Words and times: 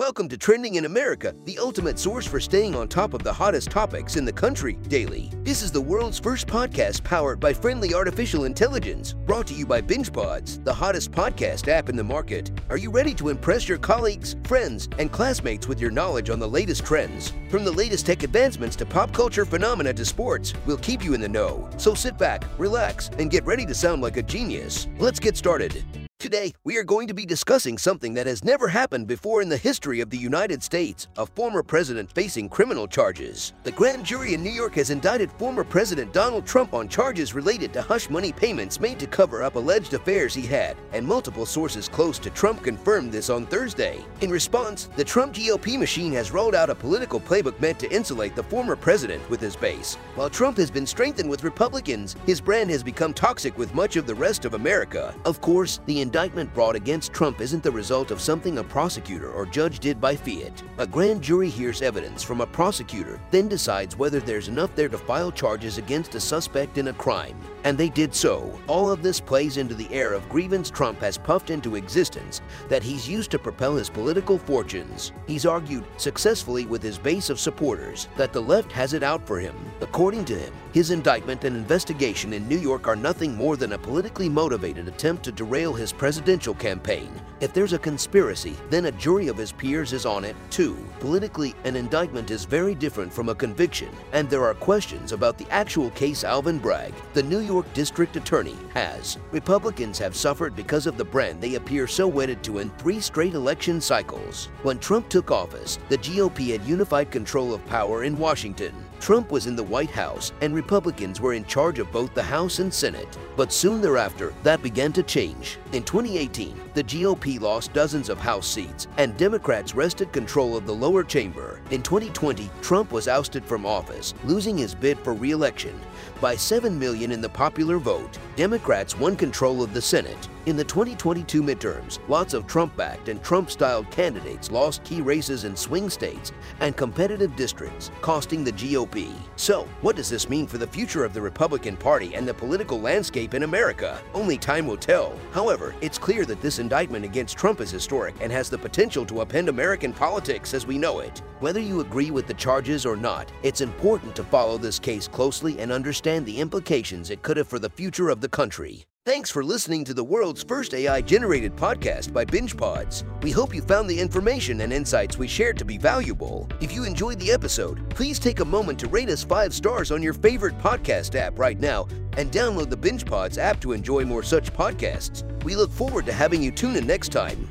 Welcome 0.00 0.30
to 0.30 0.38
Trending 0.38 0.76
in 0.76 0.86
America, 0.86 1.34
the 1.44 1.58
ultimate 1.58 1.98
source 1.98 2.26
for 2.26 2.40
staying 2.40 2.74
on 2.74 2.88
top 2.88 3.12
of 3.12 3.22
the 3.22 3.34
hottest 3.34 3.70
topics 3.70 4.16
in 4.16 4.24
the 4.24 4.32
country 4.32 4.78
daily. 4.88 5.30
This 5.42 5.60
is 5.62 5.70
the 5.70 5.80
world's 5.82 6.18
first 6.18 6.46
podcast 6.46 7.04
powered 7.04 7.38
by 7.38 7.52
friendly 7.52 7.92
artificial 7.92 8.44
intelligence, 8.44 9.12
brought 9.12 9.46
to 9.48 9.52
you 9.52 9.66
by 9.66 9.82
BingePods, 9.82 10.64
the 10.64 10.72
hottest 10.72 11.12
podcast 11.12 11.68
app 11.68 11.90
in 11.90 11.96
the 11.96 12.02
market. 12.02 12.50
Are 12.70 12.78
you 12.78 12.90
ready 12.90 13.12
to 13.12 13.28
impress 13.28 13.68
your 13.68 13.76
colleagues, 13.76 14.36
friends, 14.44 14.88
and 14.98 15.12
classmates 15.12 15.68
with 15.68 15.78
your 15.78 15.90
knowledge 15.90 16.30
on 16.30 16.38
the 16.38 16.48
latest 16.48 16.86
trends? 16.86 17.34
From 17.50 17.62
the 17.62 17.70
latest 17.70 18.06
tech 18.06 18.22
advancements 18.22 18.76
to 18.76 18.86
pop 18.86 19.12
culture 19.12 19.44
phenomena 19.44 19.92
to 19.92 20.04
sports, 20.06 20.54
we'll 20.64 20.78
keep 20.78 21.04
you 21.04 21.12
in 21.12 21.20
the 21.20 21.28
know. 21.28 21.68
So 21.76 21.92
sit 21.92 22.16
back, 22.16 22.46
relax, 22.56 23.10
and 23.18 23.30
get 23.30 23.44
ready 23.44 23.66
to 23.66 23.74
sound 23.74 24.00
like 24.00 24.16
a 24.16 24.22
genius. 24.22 24.88
Let's 24.98 25.20
get 25.20 25.36
started. 25.36 25.84
Today, 26.20 26.52
we 26.64 26.76
are 26.76 26.84
going 26.84 27.08
to 27.08 27.14
be 27.14 27.24
discussing 27.24 27.78
something 27.78 28.12
that 28.12 28.26
has 28.26 28.44
never 28.44 28.68
happened 28.68 29.06
before 29.06 29.40
in 29.40 29.48
the 29.48 29.56
history 29.56 30.00
of 30.00 30.10
the 30.10 30.18
United 30.18 30.62
States, 30.62 31.08
a 31.16 31.24
former 31.24 31.62
president 31.62 32.12
facing 32.12 32.46
criminal 32.46 32.86
charges. 32.86 33.54
The 33.62 33.72
grand 33.72 34.04
jury 34.04 34.34
in 34.34 34.42
New 34.42 34.50
York 34.50 34.74
has 34.74 34.90
indicted 34.90 35.32
former 35.32 35.64
President 35.64 36.12
Donald 36.12 36.44
Trump 36.44 36.74
on 36.74 36.90
charges 36.90 37.32
related 37.32 37.72
to 37.72 37.80
hush 37.80 38.10
money 38.10 38.32
payments 38.32 38.78
made 38.80 38.98
to 38.98 39.06
cover 39.06 39.42
up 39.42 39.54
alleged 39.54 39.94
affairs 39.94 40.34
he 40.34 40.42
had, 40.42 40.76
and 40.92 41.06
multiple 41.06 41.46
sources 41.46 41.88
close 41.88 42.18
to 42.18 42.28
Trump 42.28 42.62
confirmed 42.62 43.10
this 43.10 43.30
on 43.30 43.46
Thursday. 43.46 44.04
In 44.20 44.28
response, 44.28 44.90
the 44.96 45.04
Trump 45.04 45.32
GOP 45.32 45.78
machine 45.78 46.12
has 46.12 46.32
rolled 46.32 46.54
out 46.54 46.68
a 46.68 46.74
political 46.74 47.18
playbook 47.18 47.58
meant 47.60 47.78
to 47.78 47.90
insulate 47.90 48.36
the 48.36 48.42
former 48.42 48.76
president 48.76 49.26
with 49.30 49.40
his 49.40 49.56
base. 49.56 49.94
While 50.16 50.28
Trump 50.28 50.58
has 50.58 50.70
been 50.70 50.86
strengthened 50.86 51.30
with 51.30 51.44
Republicans, 51.44 52.14
his 52.26 52.42
brand 52.42 52.68
has 52.68 52.82
become 52.82 53.14
toxic 53.14 53.56
with 53.56 53.74
much 53.74 53.96
of 53.96 54.06
the 54.06 54.14
rest 54.14 54.44
of 54.44 54.52
America. 54.52 55.14
Of 55.24 55.40
course, 55.40 55.80
the 55.86 56.09
indictment 56.10 56.52
brought 56.54 56.74
against 56.74 57.12
Trump 57.12 57.40
isn't 57.40 57.62
the 57.62 57.70
result 57.70 58.10
of 58.10 58.20
something 58.20 58.58
a 58.58 58.64
prosecutor 58.64 59.30
or 59.30 59.46
judge 59.46 59.78
did 59.78 60.00
by 60.00 60.16
fiat. 60.16 60.60
A 60.78 60.86
grand 60.86 61.22
jury 61.22 61.48
hears 61.48 61.82
evidence 61.82 62.20
from 62.24 62.40
a 62.40 62.46
prosecutor, 62.48 63.20
then 63.30 63.46
decides 63.46 63.96
whether 63.96 64.18
there's 64.18 64.48
enough 64.48 64.74
there 64.74 64.88
to 64.88 64.98
file 64.98 65.30
charges 65.30 65.78
against 65.78 66.16
a 66.16 66.20
suspect 66.20 66.78
in 66.78 66.88
a 66.88 66.92
crime. 66.92 67.38
And 67.62 67.78
they 67.78 67.90
did 67.90 68.12
so. 68.12 68.58
All 68.66 68.90
of 68.90 69.04
this 69.04 69.20
plays 69.20 69.56
into 69.56 69.74
the 69.74 69.88
air 69.92 70.12
of 70.12 70.28
grievance 70.28 70.68
Trump 70.68 70.98
has 70.98 71.16
puffed 71.16 71.50
into 71.50 71.76
existence 71.76 72.40
that 72.68 72.82
he's 72.82 73.08
used 73.08 73.30
to 73.30 73.38
propel 73.38 73.76
his 73.76 73.88
political 73.88 74.36
fortunes. 74.36 75.12
He's 75.28 75.46
argued 75.46 75.84
successfully 75.96 76.66
with 76.66 76.82
his 76.82 76.98
base 76.98 77.30
of 77.30 77.38
supporters 77.38 78.08
that 78.16 78.32
the 78.32 78.42
left 78.42 78.72
has 78.72 78.94
it 78.94 79.04
out 79.04 79.24
for 79.28 79.38
him. 79.38 79.54
According 79.80 80.24
to 80.24 80.36
him, 80.36 80.52
his 80.72 80.90
indictment 80.90 81.44
and 81.44 81.54
investigation 81.54 82.32
in 82.32 82.48
New 82.48 82.58
York 82.58 82.88
are 82.88 82.96
nothing 82.96 83.36
more 83.36 83.56
than 83.56 83.74
a 83.74 83.78
politically 83.78 84.28
motivated 84.28 84.88
attempt 84.88 85.22
to 85.24 85.32
derail 85.32 85.72
his 85.72 85.92
presidential 86.00 86.54
campaign. 86.54 87.29
If 87.40 87.54
there's 87.54 87.72
a 87.72 87.78
conspiracy, 87.78 88.54
then 88.68 88.84
a 88.84 88.92
jury 88.92 89.28
of 89.28 89.38
his 89.38 89.50
peers 89.50 89.94
is 89.94 90.04
on 90.04 90.26
it 90.26 90.36
too. 90.50 90.76
Politically, 90.98 91.54
an 91.64 91.74
indictment 91.74 92.30
is 92.30 92.44
very 92.44 92.74
different 92.74 93.10
from 93.10 93.30
a 93.30 93.34
conviction, 93.34 93.88
and 94.12 94.28
there 94.28 94.44
are 94.44 94.52
questions 94.52 95.12
about 95.12 95.38
the 95.38 95.46
actual 95.50 95.88
case 95.92 96.22
Alvin 96.22 96.58
Bragg, 96.58 96.92
the 97.14 97.22
New 97.22 97.38
York 97.38 97.72
District 97.72 98.14
Attorney, 98.16 98.56
has. 98.74 99.16
Republicans 99.30 99.98
have 99.98 100.14
suffered 100.14 100.54
because 100.54 100.86
of 100.86 100.98
the 100.98 101.04
brand 101.04 101.40
they 101.40 101.54
appear 101.54 101.86
so 101.86 102.06
wedded 102.06 102.42
to 102.42 102.58
in 102.58 102.68
three 102.72 103.00
straight 103.00 103.32
election 103.32 103.80
cycles. 103.80 104.50
When 104.62 104.78
Trump 104.78 105.08
took 105.08 105.30
office, 105.30 105.78
the 105.88 105.96
GOP 105.96 106.50
had 106.50 106.64
unified 106.64 107.10
control 107.10 107.54
of 107.54 107.64
power 107.66 108.04
in 108.04 108.18
Washington. 108.18 108.74
Trump 109.00 109.30
was 109.30 109.46
in 109.46 109.56
the 109.56 109.62
White 109.62 109.90
House 109.90 110.32
and 110.42 110.54
Republicans 110.54 111.22
were 111.22 111.32
in 111.32 111.46
charge 111.46 111.78
of 111.78 111.90
both 111.90 112.12
the 112.12 112.22
House 112.22 112.58
and 112.58 112.72
Senate. 112.72 113.18
But 113.34 113.50
soon 113.50 113.80
thereafter, 113.80 114.34
that 114.42 114.62
began 114.62 114.92
to 114.92 115.02
change. 115.02 115.56
In 115.72 115.82
2018, 115.84 116.60
the 116.74 116.84
GOP 116.84 117.29
lost 117.38 117.72
dozens 117.72 118.08
of 118.08 118.18
House 118.18 118.46
seats 118.46 118.88
and 118.96 119.16
Democrats 119.16 119.74
wrested 119.74 120.12
control 120.12 120.56
of 120.56 120.66
the 120.66 120.74
lower 120.74 121.04
chamber. 121.04 121.60
In 121.70 121.82
2020, 121.82 122.50
Trump 122.60 122.92
was 122.92 123.08
ousted 123.08 123.44
from 123.44 123.64
office, 123.64 124.14
losing 124.24 124.58
his 124.58 124.74
bid 124.74 124.98
for 124.98 125.14
re-election. 125.14 125.78
By 126.20 126.36
7 126.36 126.78
million 126.78 127.12
in 127.12 127.20
the 127.20 127.28
popular 127.28 127.78
vote, 127.78 128.18
Democrats 128.36 128.96
won 128.96 129.16
control 129.16 129.62
of 129.62 129.74
the 129.74 129.82
Senate. 129.82 130.28
In 130.46 130.56
the 130.56 130.64
2022 130.64 131.42
midterms, 131.42 131.98
lots 132.08 132.32
of 132.32 132.46
Trump-backed 132.46 133.10
and 133.10 133.22
Trump-styled 133.22 133.90
candidates 133.90 134.50
lost 134.50 134.82
key 134.84 135.02
races 135.02 135.44
in 135.44 135.54
swing 135.54 135.90
states 135.90 136.32
and 136.60 136.76
competitive 136.76 137.36
districts, 137.36 137.90
costing 138.00 138.42
the 138.42 138.52
GOP. 138.52 139.12
So, 139.36 139.68
what 139.82 139.96
does 139.96 140.08
this 140.08 140.30
mean 140.30 140.46
for 140.46 140.56
the 140.56 140.66
future 140.66 141.04
of 141.04 141.12
the 141.12 141.20
Republican 141.20 141.76
Party 141.76 142.14
and 142.14 142.26
the 142.26 142.32
political 142.32 142.80
landscape 142.80 143.34
in 143.34 143.42
America? 143.42 144.00
Only 144.14 144.38
time 144.38 144.66
will 144.66 144.78
tell. 144.78 145.14
However, 145.32 145.74
it's 145.82 145.98
clear 145.98 146.24
that 146.24 146.40
this 146.40 146.58
indictment 146.58 147.04
against 147.04 147.36
Trump 147.36 147.60
is 147.60 147.70
historic 147.70 148.14
and 148.22 148.32
has 148.32 148.48
the 148.48 148.56
potential 148.56 149.04
to 149.06 149.14
upend 149.14 149.48
American 149.48 149.92
politics 149.92 150.54
as 150.54 150.66
we 150.66 150.78
know 150.78 151.00
it. 151.00 151.20
Whether 151.40 151.60
you 151.60 151.80
agree 151.80 152.10
with 152.10 152.26
the 152.26 152.34
charges 152.34 152.86
or 152.86 152.96
not, 152.96 153.30
it's 153.42 153.60
important 153.60 154.16
to 154.16 154.24
follow 154.24 154.56
this 154.56 154.78
case 154.78 155.06
closely 155.06 155.58
and 155.58 155.70
understand 155.70 156.24
the 156.24 156.40
implications 156.40 157.10
it 157.10 157.22
could 157.22 157.36
have 157.36 157.48
for 157.48 157.58
the 157.58 157.70
future 157.70 158.08
of 158.08 158.20
the 158.20 158.28
country. 158.30 158.86
Thanks 159.06 159.30
for 159.30 159.42
listening 159.42 159.84
to 159.84 159.94
the 159.94 160.04
world's 160.04 160.42
first 160.42 160.74
AI-generated 160.74 161.56
podcast 161.56 162.12
by 162.12 162.24
BingePods. 162.24 163.04
We 163.22 163.30
hope 163.30 163.54
you 163.54 163.62
found 163.62 163.88
the 163.88 163.98
information 163.98 164.60
and 164.60 164.72
insights 164.72 165.16
we 165.16 165.26
shared 165.26 165.56
to 165.58 165.64
be 165.64 165.78
valuable. 165.78 166.46
If 166.60 166.72
you 166.72 166.84
enjoyed 166.84 167.18
the 167.18 167.32
episode, 167.32 167.88
please 167.90 168.18
take 168.18 168.40
a 168.40 168.44
moment 168.44 168.78
to 168.80 168.88
rate 168.88 169.08
us 169.08 169.24
5 169.24 169.54
stars 169.54 169.90
on 169.90 170.02
your 170.02 170.12
favorite 170.12 170.58
podcast 170.58 171.14
app 171.14 171.38
right 171.38 171.58
now 171.58 171.88
and 172.18 172.30
download 172.30 172.68
the 172.68 172.76
BingePods 172.76 173.38
app 173.38 173.60
to 173.62 173.72
enjoy 173.72 174.04
more 174.04 174.22
such 174.22 174.52
podcasts. 174.52 175.24
We 175.44 175.56
look 175.56 175.70
forward 175.70 176.04
to 176.06 176.12
having 176.12 176.42
you 176.42 176.50
tune 176.50 176.76
in 176.76 176.86
next 176.86 177.10
time. 177.10 177.48